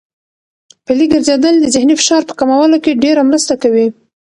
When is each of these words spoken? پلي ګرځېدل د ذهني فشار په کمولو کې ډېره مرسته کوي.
پلي 0.85 1.05
ګرځېدل 1.11 1.55
د 1.59 1.65
ذهني 1.75 1.95
فشار 1.99 2.21
په 2.29 2.33
کمولو 2.39 2.77
کې 2.83 2.99
ډېره 3.03 3.21
مرسته 3.29 3.53
کوي. 3.61 3.87